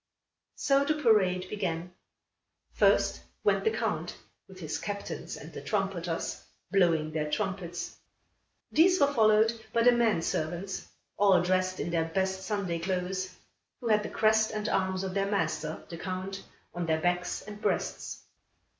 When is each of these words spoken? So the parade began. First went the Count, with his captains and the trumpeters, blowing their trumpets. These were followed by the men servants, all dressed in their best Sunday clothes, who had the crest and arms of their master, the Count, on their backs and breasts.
So 0.55 0.83
the 0.83 0.95
parade 0.95 1.47
began. 1.47 1.93
First 2.73 3.21
went 3.43 3.63
the 3.63 3.69
Count, 3.69 4.15
with 4.47 4.59
his 4.59 4.79
captains 4.79 5.37
and 5.37 5.53
the 5.53 5.61
trumpeters, 5.61 6.43
blowing 6.71 7.11
their 7.11 7.29
trumpets. 7.29 7.97
These 8.71 8.99
were 8.99 9.13
followed 9.13 9.53
by 9.73 9.83
the 9.83 9.91
men 9.91 10.23
servants, 10.23 10.87
all 11.17 11.39
dressed 11.43 11.79
in 11.79 11.91
their 11.91 12.05
best 12.05 12.41
Sunday 12.47 12.79
clothes, 12.79 13.35
who 13.79 13.89
had 13.89 14.01
the 14.01 14.09
crest 14.09 14.49
and 14.49 14.67
arms 14.67 15.03
of 15.03 15.13
their 15.13 15.29
master, 15.29 15.83
the 15.89 15.99
Count, 15.99 16.45
on 16.73 16.87
their 16.87 16.99
backs 16.99 17.43
and 17.43 17.61
breasts. 17.61 18.23